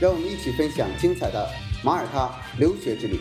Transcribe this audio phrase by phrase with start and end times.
[0.00, 1.46] 让我们一起分享精彩的
[1.84, 3.18] 马耳他留学之旅。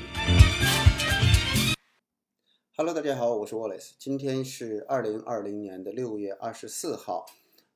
[2.78, 7.26] Hello，大家好，我是 Wallace，今天是二零二零年的六月二十四号。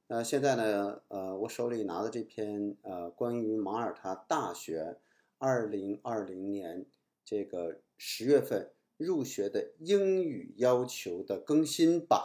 [0.08, 4.96] 呃，现在呢，呃，我手里拿的这篇呃关于马耳他大学
[5.38, 6.86] 二零二零年
[7.26, 8.72] 这个十月份。
[8.96, 12.22] 入学的英语要求的更新版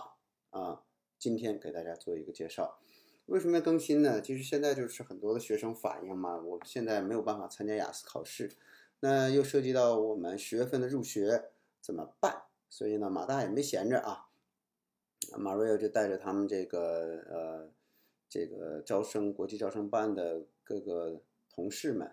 [0.50, 0.82] 啊，
[1.18, 2.78] 今天给大家做一个介绍。
[3.28, 4.22] 为什么要更新呢？
[4.22, 8.50] 其实现在就是很多的学生反映嘛，我现在没有办法参加雅思考试，
[9.00, 11.50] 那又涉及到我们十月份的入学
[11.82, 12.44] 怎么办？
[12.70, 14.28] 所以呢，马大也没闲着啊，
[15.36, 17.68] 马瑞就带着他们这个呃
[18.30, 22.10] 这个招生国际招生办的各个同事们，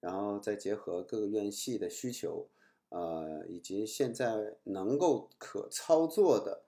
[0.00, 2.48] 然后再结合各个院系的需求。
[2.88, 6.62] 呃，以及现在能够可操作的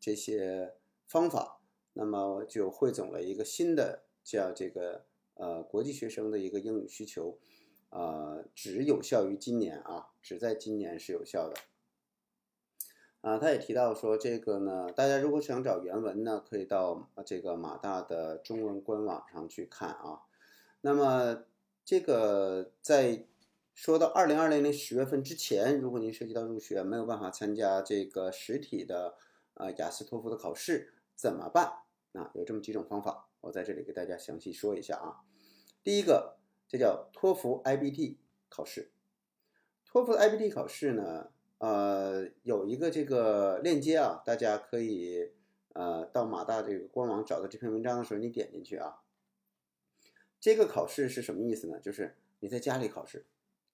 [0.00, 0.74] 这些
[1.08, 1.55] 方法，
[1.96, 7.38] 那么就汇总了一个新的叫这个呃国际学生的一个英语需求，
[7.88, 11.56] 啊，只有效于今年啊，只在今年是有效的。
[13.22, 20.22] 啊，他也提到说这个呢，大家如果想找原文呢，可以到这个马大的中文官网上去看啊。
[20.82, 21.44] 那么
[21.84, 23.26] 这个在。
[23.76, 29.16] 说到二零二零年十月份之前，如果您涉及到入学没有办法参加这个实体的
[29.52, 31.80] 啊雅思托福的考试，怎么办？
[32.16, 35.20] 啊，有这么几种方法，我在这里给大家详细说一下啊。
[35.84, 38.16] 第一个，这叫托福 IBT
[38.48, 38.90] 考试。
[39.84, 45.32] 托福 IBT 考试呢，呃，有一个这个链接啊，大家可以
[45.74, 49.02] 呃到马大这个官网找到这篇文章的时候，你点进去啊。
[50.40, 51.78] 这个考试是什么意思呢？
[51.80, 53.26] 就是你在家里考试。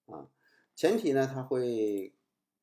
[0.06, 0.28] 啊，
[0.74, 2.12] 前提呢，他会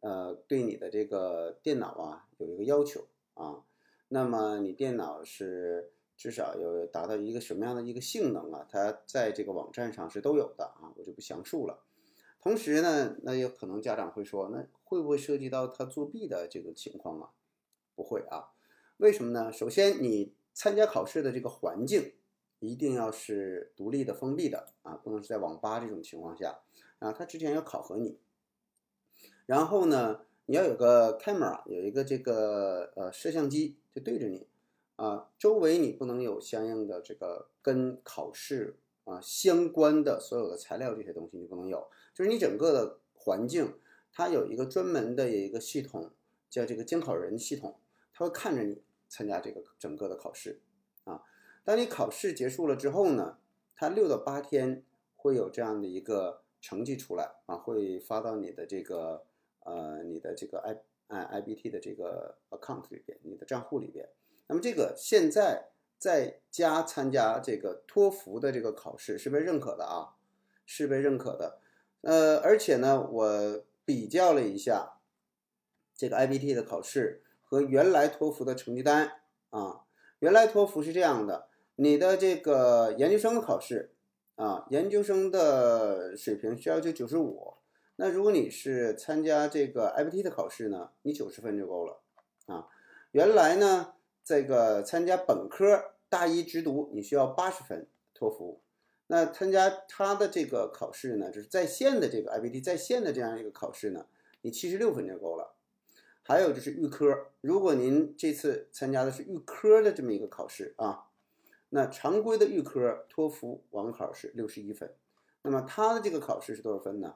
[0.02, 3.64] 呃对你的这个电脑啊有一个要求啊，
[4.10, 8.68] 那么你电脑是至少要达到一个什么样的一个性能啊？
[8.70, 11.84] 它在这个网站上是都有的啊，我就不详述了。
[12.42, 17.30] 同时呢，那有可能家长会说，那会不会涉及到他作弊的这个情况啊？
[17.96, 18.52] 不会啊，
[18.98, 19.52] 为什么呢？
[19.52, 22.14] 首先，你参加考试的这个环境
[22.60, 26.62] 一定要是独立的、封闭的啊，不能是在网吧这种情况下。
[27.00, 28.20] 啊，他之前要考核你，
[29.46, 34.48] 然后呢，你要有个 camera，有一个这个呃摄像机就对着你，
[34.96, 43.76] 啊，周围你不能有相应的这个跟考试啊相关的所有的材料这些东西你不能有，就是你整个的环境，
[44.12, 46.10] 它有一个专门的一个系统
[46.50, 47.78] 叫这个监考人系统，
[48.12, 50.62] 他会看着你参加这个整个的考试，
[51.04, 51.22] 啊，
[51.64, 53.38] 当你考试结束了之后呢，
[53.76, 54.84] 它六到八天
[55.16, 56.42] 会有这样的一个。
[56.62, 59.24] 成绩出来啊，会发到你的这个
[59.70, 60.76] 呃，你的这个 i
[61.10, 64.10] i i b t 的这个 account 里边，你的账户里边。
[64.48, 65.70] 那么这个现在
[66.00, 70.16] 在家参加这个托福的这个考试是被认可的啊，
[70.66, 71.60] 是被认可的。
[72.02, 75.00] 呃，而且呢，我比较了一下
[75.96, 79.86] 这个 i b t 的考试和原来托福的成绩单啊，
[80.18, 83.94] 原来托福是这样的，你的这个研究生的考试。
[84.36, 87.56] 啊，研究生的水平需要就九十五。
[88.02, 92.00] 那如果你是参加这个 IBT 的考试呢，你九十分就够了。
[92.46, 92.70] 啊，
[93.12, 98.62] 原来呢，这个参加本科大一直读你需要八十分托福。
[99.08, 104.06] 那参加他的这个考试呢，就是在线的这个 IBT 在线的这样一个考试呢，
[104.44, 105.56] 你七十六分就够了。
[106.24, 111.08] 还有就是预科，如果您这次参加的是预科的这么一个考试啊。
[111.72, 114.90] 那常规的预科托福网考是六十一分，
[115.42, 117.16] 那么他的这个考试是多少分呢？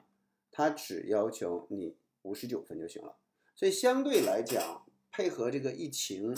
[0.53, 3.17] 它只要求你五十九分就行了。
[3.55, 6.33] 所以相对来讲，配合这个疫情，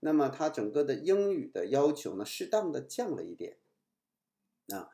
[0.00, 3.56] 那么它整个的英语的要求呢，适当的降了一点。
[4.68, 4.90] 啊，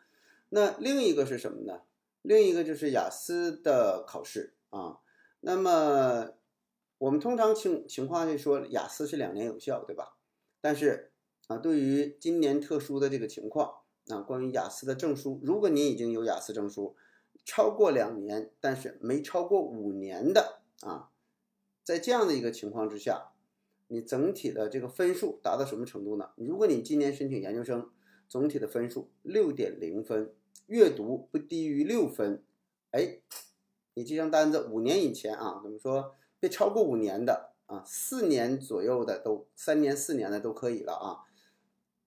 [0.51, 1.83] 那另一个是什么呢？
[2.23, 5.01] 另一个就是雅思的考试啊。
[5.41, 6.33] 那么
[6.99, 10.17] 我们通常情情况下说，雅思是两年有效，对吧？
[10.61, 11.13] 但是
[11.47, 16.97] 啊，对于今年特殊的这个情况，啊，关于雅思的证书，如果你已经有雅思证书
[17.47, 21.11] 超过两年，但是没超过五年的啊，
[21.85, 23.31] 在这样的一个情况之下，
[23.87, 26.31] 你整体的这个分数达到什么程度呢？
[26.35, 27.89] 如果你今年申请研究生，
[28.29, 30.35] 总体的分数六点零分，
[30.67, 32.43] 阅读不低于六分
[32.91, 33.21] 哎，
[33.95, 41.23] 你这张单子五年以前啊，怎么说别超过五年的啊，四年左右的都三年四年的都可以了啊。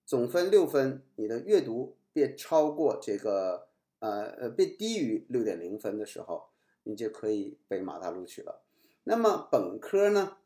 [0.05, 3.68] 总分六分，你的阅读别超过这个
[3.99, 6.49] 呃呃别低于六点零分的时候，
[6.83, 8.61] 你就可以被马大录取了。
[9.03, 10.37] 那么本科呢？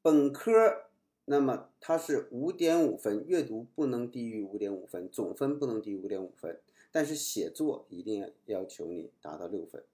[0.00, 0.52] 本科
[1.26, 6.60] 那么它是五点五分，阅读不能低于五点五分，总分不能低于五点五分。
[6.90, 9.84] 但是写作一定要求你达到六分，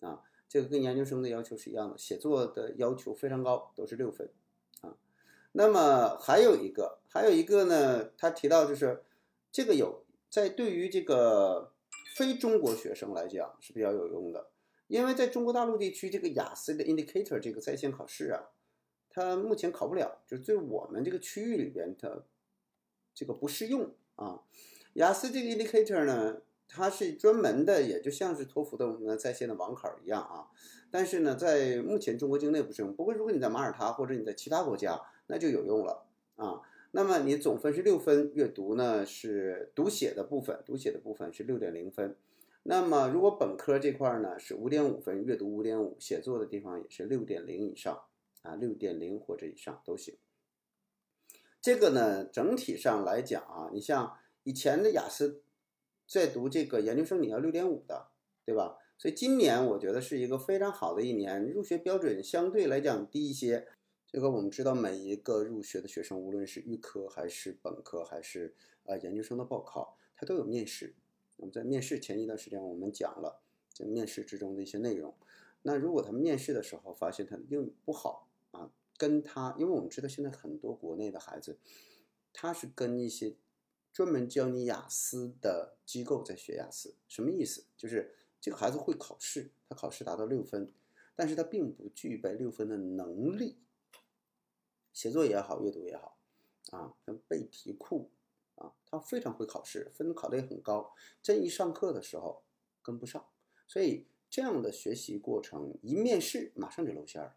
[0.00, 4.28] 啊，这个跟研究生的要求是一样的，写作的要求非常高，都是六分，
[4.82, 4.94] 啊，
[5.52, 9.02] 那么还有一个，还有一个呢，他提到就是
[9.50, 11.72] 这个有在对于这个
[12.14, 14.50] 非中国学生来讲是比较有用的，
[14.86, 18.50] 因为在中国大陆地区这个雅思的 indicator 这个在线考试啊，
[19.10, 22.22] 它目前考不了，就是对我们这个区域里边它
[23.12, 24.42] 这个不适用啊。
[24.92, 30.46] 雅思这个 indicator 呢，它是专门的，也就像是托福的我们在线的网考一样啊。
[30.92, 32.94] 但是呢，在目前中国境内不适用。
[32.94, 36.06] 不过如果你在马耳他或者你在其他国家，那就有用了
[36.36, 36.60] 啊。
[36.96, 42.14] 那么你总分是六分，阅读呢是读写的部分，读写的部分是六点零分。
[42.62, 48.02] 那么如果本科这块呢是五点五分，阅读五点五，写作的地方也是六点零以上
[48.42, 50.16] 啊，六点零或者以上都行。
[51.60, 54.16] 这个呢，整体上来讲啊，你像。
[54.46, 55.40] 以前的雅思，
[56.06, 58.08] 在读这个研究生你要六点五的，
[58.44, 58.76] 对吧？
[58.98, 63.66] 所以今年我觉得是一个非常好的一年，入学标准相对来讲低一些。
[64.14, 70.94] 这个我们知道，每一个入学的学生，无论是预科还是本科还是呃研究生的报考，他都有面试。
[71.34, 75.12] 我们在面试前一段时间，我们讲了在面试之中的一些内容。
[75.62, 81.58] 那如果他面试的时候发现他的英语不好啊，跟他，因为我们知道现在很多国内的孩子，
[82.32, 83.34] 他是跟一些。
[83.92, 87.64] 专门教你雅思的机构在学雅思，什么意思？
[87.76, 90.72] 就是这个孩子会考试，他考试达到六分，
[91.16, 93.58] 但是他并不具备六分的能力，
[94.94, 96.16] 写作也好，阅读也好，
[96.70, 98.08] 啊，跟背题库，
[98.54, 102.42] 啊，他非常会考试，分考的也很高，这一上课的时候
[102.80, 103.26] 跟不上，
[103.66, 107.36] 所以这样的学习过程一面试马上就露馅儿，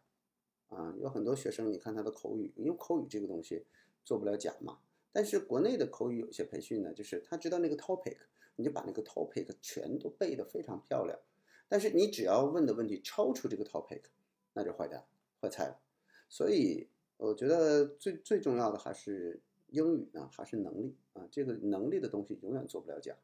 [0.70, 3.66] 啊，有很多学生，你看他的口语，因为口语这个东西
[4.06, 4.80] 做不了假嘛。
[5.12, 8.18] 但是国内的口语有些培训呢，就是他知道那个 topic，
[8.56, 11.18] 你就把那个 topic 全都背得非常漂亮。
[11.68, 14.04] 但是你只要问的问题超出这个 topic，
[14.54, 15.04] 那就坏蛋
[15.42, 15.80] 坏菜了。
[16.30, 21.28] 所以我觉得最最重要的还是英语呢，还是能力啊。
[21.32, 23.16] 这个能力的东西永远做不了假。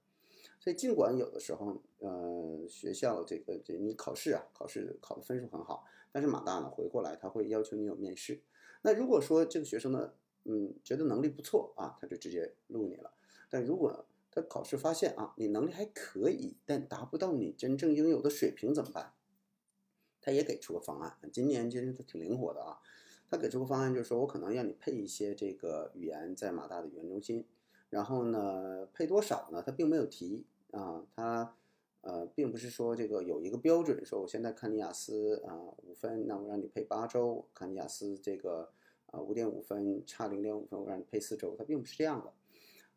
[0.59, 8.41] 所以尽管有的时候，呃，学校这个这你考试啊，考试考的分数很好，但是马大呢回过来他会要求你有面试。
[8.81, 10.13] 那如果说这个学生呢？
[10.45, 13.13] 嗯，觉得能力不错啊，他就直接录你了。
[13.49, 19.13] 但如果他考试发现啊，你能力还可以，但达不到你真正应有的水平怎么办？
[20.19, 21.17] 他也给出个方案。
[21.31, 22.79] 今年其实他挺灵活的啊，
[23.29, 27.45] 他给出个方案就是说我可能让你配一些这个语言在马大的语言中心，
[27.89, 29.63] 然后呢配多少呢？
[29.65, 31.55] 他并没有提啊，他
[32.01, 38.71] 呃并不是说这个有一个标准，说我现在看你雅思啊五分，那我让你配八周，看你雅思这个。
[39.13, 42.33] 啊，五点五分差零点五分，我让你配四周，他并不是这样的，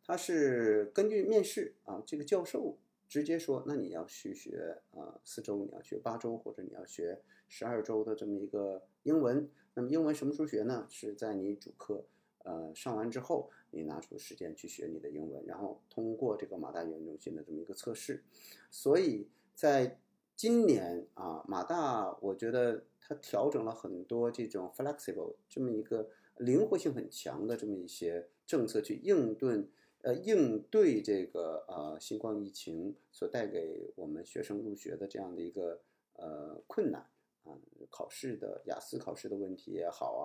[0.02, 9.46] 他是根据面试啊，这个教授直接说，那你要去学啊四周，你要学八周，或者你要学十二周的这么一个英文。
[9.76, 10.84] 那么英文什么时候学呢？
[10.90, 12.04] 是在你主课
[12.42, 18.24] 呃上完之后，你拿出时间去学你的英文，然后通过这个马大语言中心的这么一个测试。
[18.72, 20.00] 所以在
[20.34, 22.82] 今年啊，马大我觉得。
[23.08, 29.68] 它调整了很多这种 flexible 这么一个灵活性很强的这么一些政策，去应对
[30.02, 35.80] 呃应对这个呃新冠疫情所带给我们学生入学的这样的一个
[36.14, 37.06] 呃困难
[37.46, 37.56] 啊，
[37.88, 40.24] 考试的雅思考试的问题也好啊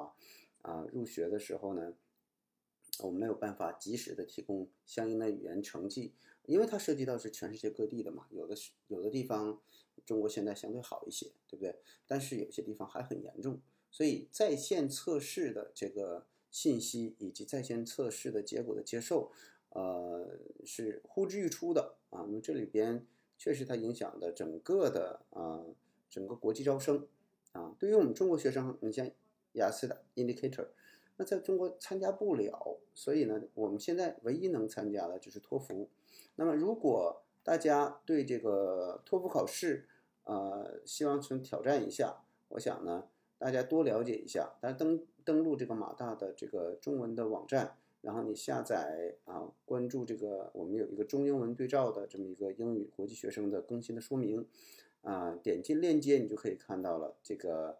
[0.63, 1.93] 啊入学的时候呢，
[2.99, 6.13] 我们没有办法及时的提供相应的语言成绩，
[6.45, 9.61] 因为它涉及到是全世界各地的嘛，有的是有的地方。
[10.03, 11.79] 中国现在相对好一些，对不对？
[12.07, 13.61] 但是有些地方还很严重，
[13.91, 19.31] 所以在线测试的这个信息以及在线测试的结果的接受，
[19.69, 22.21] 呃，是呼之欲出的啊。
[22.21, 23.05] 那么这里边
[23.37, 25.63] 确实它影响的整个的啊，
[26.11, 27.07] 整个国际招生
[27.53, 27.75] 啊。
[27.79, 29.09] 对于我们中国学生，你像
[29.53, 30.67] 雅思的 indicator，
[31.17, 35.89] 那在中国参加不了，所以呢，我们现在唯一能参加的就是托福。
[36.35, 39.87] 那么如果大家对这个托福考试，
[40.25, 42.23] 呃，希望从挑战一下。
[42.49, 43.07] 我想呢，
[43.39, 44.53] 大家多了解一下。
[44.61, 54.45] 大家登登录这个马大的这个中文的网站，然后你下载啊，关注这个我们有一个中英文对照的这么一个英语国际学生的更新的说明。
[55.01, 57.79] 啊，点进链接你就可以看到了这个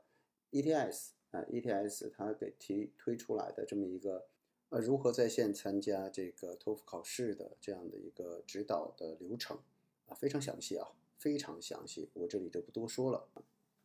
[0.51, 4.27] ETS 啊，ETS 它给提推出来的这么一个
[4.69, 9.59] 呃如何在线参加这个托福考试的这样的一个指导的流程
[10.07, 10.87] 啊，非常详细啊，
[11.17, 13.27] 非常详细，我这里就不多说了。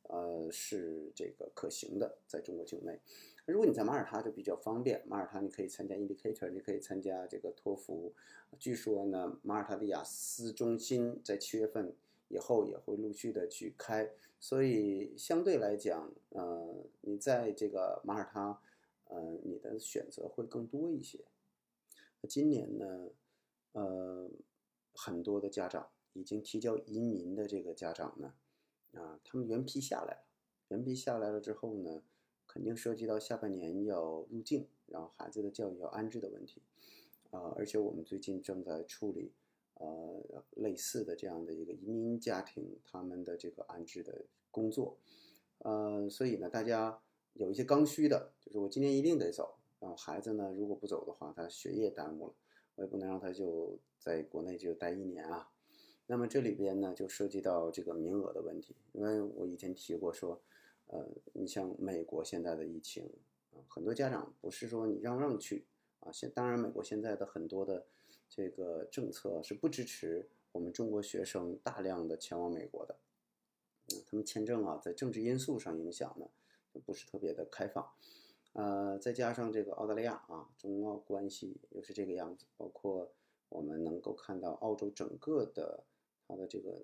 [0.08, 3.00] 呃，是这个可行的，在中国境内。
[3.44, 8.14] 如果你在马耳他就比较方便，马耳他你可以参加 Indicator，你可以参加这个托福。
[8.56, 11.92] 据说呢，马耳他的雅思中心在七月份
[12.28, 18.60] 以后也会陆续的去开，所以相对来讲，呃，你在这个马耳他，
[19.04, 21.24] 呃，你的选择会更多一些。
[22.28, 23.10] 今年呢，
[23.72, 24.28] 呃，
[24.94, 28.34] 很多的家长已经提交移民的这个家长呢。
[28.94, 30.24] 啊，他们原批下来了，
[30.68, 32.02] 原批下来了之后呢，
[32.46, 36.62] 肯定涉及到下半年要入境，然后孩子的教育要安置的问题，
[37.30, 39.32] 啊，而且我们最近正在处理，
[39.78, 44.98] 呃，类似的这样的一个移民家庭他们的这个安置的工作，
[45.58, 46.98] 呃，所以呢，大家
[47.34, 52.34] 有一些刚需的，就是我今年一定得走，然后孩子呢，如果不走的话，他学业耽误了，
[52.76, 55.50] 我也不能让他就在国内就待一年啊。
[56.06, 60.40] 那么这里边呢，就涉及到这个名额的问题，因为我以前提过说，
[60.86, 63.10] 呃，你像美国现在的疫情，
[63.52, 65.66] 啊，很多家长不是说你让不让去
[66.00, 67.86] 啊，现当然美国现在的很多的
[68.28, 72.96] 这个政策是不支持我们中国学生大量的前往美国的，
[73.88, 76.28] 嗯，他们签证啊，在政治因素上影响呢，
[76.72, 77.92] 就不是特别的开放，
[78.52, 83.12] 呃，再加上这个澳大利亚啊，中澳关系又是这个样子，包括
[83.48, 85.84] 我们能够看到澳洲整个的。
[86.28, 86.82] 他的这个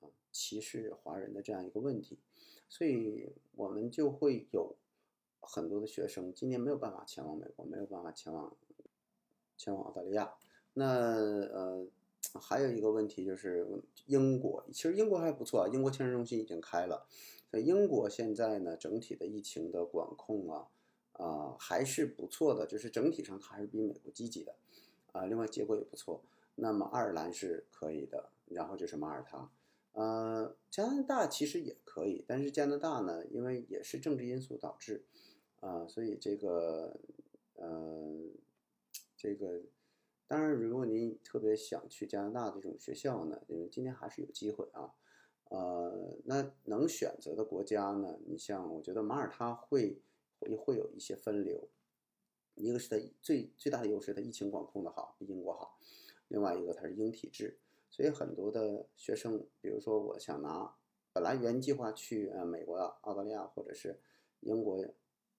[0.00, 2.18] 啊歧视华人的这样一个问题，
[2.68, 4.74] 所以我们就会有
[5.38, 8.52] 很多的学生今年没有办法前往美国，没有办法前往
[9.56, 10.34] 前往澳大利亚。
[10.74, 11.86] 那呃
[12.40, 13.66] 还有一个问题就是
[14.06, 17.06] 英国，其实英国还不错，英国签证中心已经开了。
[17.50, 20.68] 在英国现在呢，整体的疫情的管控啊
[21.12, 24.54] 啊还是不错的，就是整体上它还是比美国积极的
[25.12, 25.26] 啊。
[25.26, 26.22] 另外结果也不错。
[26.56, 28.30] 那么爱尔兰是可以的。
[28.50, 29.48] 然后就是马耳他，
[29.92, 35.04] 呃，加拿大其实也可以，但是加拿大呢，因为也是政治因素导致，
[35.60, 36.98] 啊，所以这个，
[37.54, 38.12] 呃，
[39.16, 39.60] 这个，
[40.30, 44.94] 当然，如果您特别想去加拿大这种学校呢，因为今年还是有机会啊，
[45.46, 50.00] 呃，那能选择的国家呢，你像我觉得马耳他会
[50.38, 51.68] 会会有一些分流，
[52.54, 55.80] 一个是它最最大的优势，它疫情管控的好，比英国好，
[56.28, 57.58] 另外一个它是英体制。
[57.90, 60.76] 所以很多的学生，比如说我想拿，
[61.12, 63.98] 本来原计划去呃美国、澳大利亚或者是
[64.38, 64.80] 英国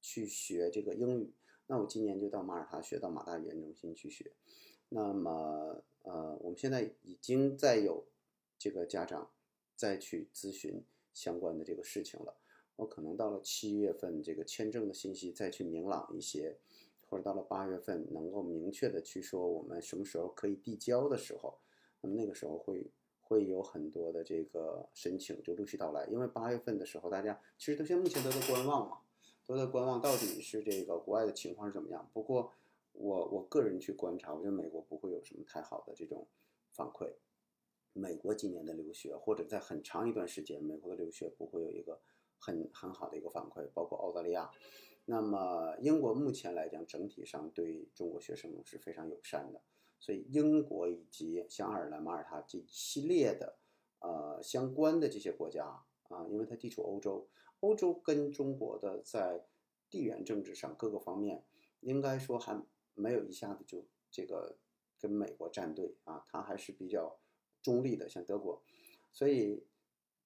[0.01, 1.33] 去学这个英语，
[1.67, 4.33] 那我今年就到马耳他学，到马大语言中心去学。
[4.93, 8.03] 那么呃，我们现在已经在有
[8.60, 9.29] 这个家长
[9.77, 10.83] 再去咨询
[11.13, 12.36] 相关的这个事情了。
[12.75, 16.57] 我可能到了七月份，这个签证的信息再去明朗一些，
[17.07, 21.57] 或者到了八月份能够明确的去说我们什么时候可以递交的时候。
[22.01, 28.98] 那么那个时候会会有很多的这个申请就陆续到来，因为八月份的时候，大家其实都现在目前都在观望嘛，
[29.45, 32.10] 都在观望到底是这个国外的情况是怎么样。
[32.12, 32.51] 不过
[32.93, 36.27] 我我个人去观察，我觉得美国不会有什么太好的这种
[36.74, 37.13] 反馈。
[37.93, 42.01] 美国今年的留学或者在很长一段时间，美国的留学不会有一个
[42.38, 44.50] 很很好的一个反馈，包括澳大利亚。
[45.05, 49.62] 那么英国目前来讲，整体上对中国学生是非常友善的。
[50.00, 53.57] 所以，英国以及像爱尔兰、马耳他这一系列的，
[54.00, 55.65] 呃，相关的这些国家
[56.10, 57.27] 啊，因为它地处欧洲，
[57.60, 59.45] 欧洲跟中国的在
[59.91, 61.45] 地缘政治上各个方面，
[61.81, 64.57] 应该说还没有一下子就这个
[65.00, 67.17] 跟美国站队啊，它还是比较
[67.62, 68.62] 中立的，像德国，
[69.12, 69.63] 所以，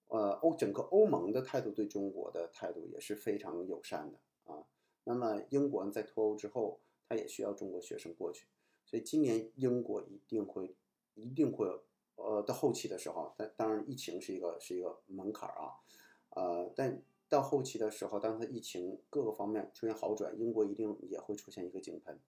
[0.08, 4.66] 呃，欧整个欧盟的态度对中国的态度也是非常友善的啊。
[5.04, 8.46] 那么，英国在脱欧之后，它也需要中国学生过去。
[8.84, 10.76] 所以今年英国一定会，
[11.14, 11.66] 一定会，
[12.14, 15.74] 呃，到后期的时候，但当然疫情是一个是一个门槛啊，
[16.30, 22.20] 呃，但到后期的时候，当它疫情各个方面出现好转，英国一定也会出现一个井喷。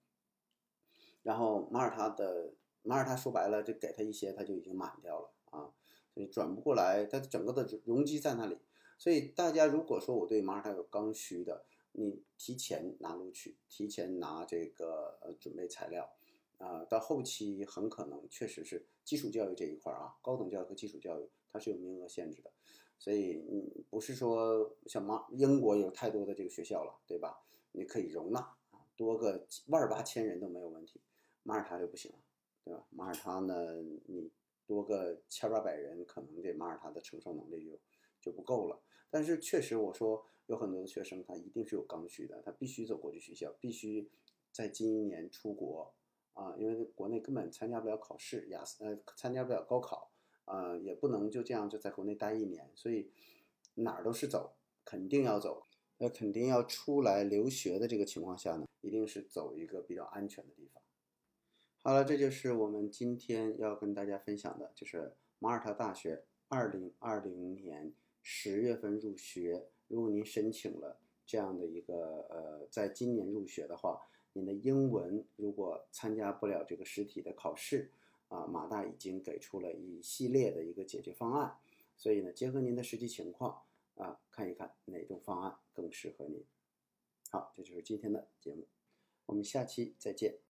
[1.23, 5.73] 然后马耳他的马耳他说白了，就给他一些，他就已经满掉了啊，
[6.13, 8.57] 所以转不过来，它整个的容积在那里。
[8.97, 16.11] 所以大家如果说我对马耳他有刚需的，你提前拿录取，提前拿这个呃准备材料。
[16.57, 22.51] 啊，到后期很可能确实是基础教育这一块啊，高等教育和基础教育它是有名额限制的，
[22.97, 27.39] 所以嗯，不是说像马英国有太多的这个学校了，对吧？
[27.71, 30.99] 你可以容纳啊，多个万八千人都没有问题，
[31.43, 32.17] 马耳他就不行了，
[32.63, 32.85] 对吧？
[32.89, 34.31] 马耳他呢，你
[34.65, 37.79] 多个千八百人，可能这马耳他的承受能力就
[38.21, 38.81] 就不够了。
[39.09, 44.09] 但是确实，我说有很多的学生，他一定是有刚需的，他必须走国际学校，必须
[44.51, 45.93] 在今年出国
[46.33, 50.11] 啊，因为国内根本参加不了考试，雅思呃参加不了高考
[50.45, 53.11] 啊，也不能就这样就在国内待一年，所以
[53.75, 54.55] 哪儿都是走，
[54.85, 55.65] 肯定要走。
[56.01, 60.81] 那肯定要出来留学的这个情况下呢，一定是走一个比较安全的地方。
[61.81, 69.69] 好了，这就是我们今天要跟大家分享的，就是马耳他大学二零二零年十月份入学。
[69.87, 74.01] 如果您申请了这样的一个呃，在今年入学的话，
[74.33, 77.89] 您的英文如果参加不了这个实体的考试
[78.27, 81.57] 啊，马大已经给出了一系列的一个解决方案。
[81.95, 83.63] 所以呢，结合您的实际情况。
[83.95, 86.45] 啊，看一看哪种方案更适合你。
[87.31, 88.65] 好，这就是今天的节目，
[89.25, 90.48] 我们下期再见。